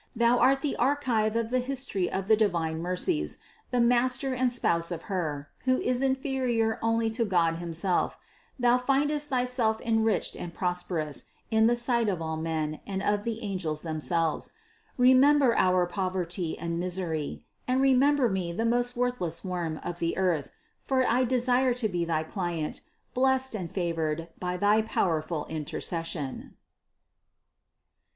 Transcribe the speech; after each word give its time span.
Thou 0.15 0.39
art 0.39 0.61
the 0.63 0.75
archive 0.77 1.35
of 1.35 1.51
the 1.51 1.59
history 1.59 2.11
of 2.11 2.27
the 2.27 2.35
divine 2.35 2.81
mercies, 2.81 3.37
the 3.69 3.79
master 3.79 4.33
and 4.33 4.51
spouse 4.51 4.89
of 4.89 5.03
Her, 5.03 5.49
who 5.65 5.77
is 5.77 6.01
inferior 6.01 6.79
only 6.81 7.11
to 7.11 7.23
God 7.23 7.57
himself; 7.57 8.17
thou 8.57 8.79
findest 8.79 9.29
thyself 9.29 9.79
enriched 9.79 10.35
and 10.35 10.55
prosperous 10.55 11.25
in 11.51 11.67
the 11.67 11.75
sight 11.75 12.09
of 12.09 12.19
all 12.19 12.35
men 12.35 12.79
and 12.87 13.03
of 13.03 13.23
the 13.23 13.43
angels 13.43 13.83
themselves. 13.83 14.53
Remember 14.97 15.55
our 15.55 15.85
poverty 15.85 16.57
and 16.57 16.79
misery, 16.79 17.45
and 17.67 17.79
remember 17.79 18.27
me 18.27 18.51
the 18.51 18.65
most 18.65 18.95
worthless 18.97 19.43
worm 19.45 19.79
of 19.83 19.99
the 19.99 20.17
earth: 20.17 20.49
for 20.79 21.05
I 21.07 21.25
desire 21.25 21.75
to 21.75 21.87
be 21.87 22.05
thy 22.05 22.23
client, 22.23 22.81
blessed 23.13 23.53
and 23.55 23.71
favored 23.71 24.29
by 24.39 24.57
thy 24.57 24.81
powerful 24.81 25.45
intercession. 25.47 26.55